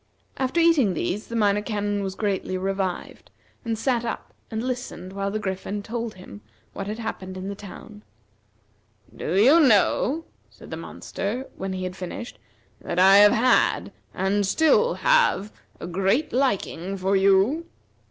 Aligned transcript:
After 0.37 0.59
eating 0.59 0.95
these 0.95 1.27
the 1.27 1.35
Minor 1.35 1.61
Canon 1.61 2.01
was 2.01 2.15
greatly 2.15 2.57
revived, 2.57 3.29
and 3.63 3.77
sat 3.77 4.03
up 4.03 4.33
and 4.49 4.63
listened 4.63 5.13
while 5.13 5.29
the 5.29 5.37
Griffin 5.37 5.83
told 5.83 6.15
him 6.15 6.41
what 6.73 6.87
had 6.87 6.97
happened 6.97 7.37
in 7.37 7.49
the 7.49 7.53
town. 7.53 8.01
"Do 9.15 9.35
you 9.39 9.59
know," 9.59 10.25
said 10.49 10.71
the 10.71 10.75
monster, 10.75 11.47
when 11.55 11.73
he 11.73 11.83
had 11.83 11.95
finished, 11.95 12.39
"that 12.81 12.97
I 12.97 13.17
have 13.17 13.33
had, 13.33 13.91
and 14.11 14.43
still 14.43 14.95
have, 14.95 15.51
a 15.79 15.85
great 15.85 16.33
liking 16.33 16.97
for 16.97 17.15
you?" 17.15 17.67